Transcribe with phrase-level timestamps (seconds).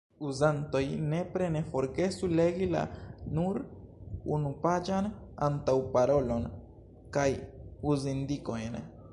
[0.27, 0.79] Uzantoj
[1.09, 2.81] nepre ne forgesu legi la–
[3.39, 3.59] nur
[4.39, 5.11] unupaĝan–
[5.49, 6.51] antaŭparolon
[7.19, 7.29] kaj
[7.95, 8.83] uzindikojn.